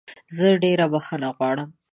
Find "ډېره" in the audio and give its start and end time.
0.63-0.85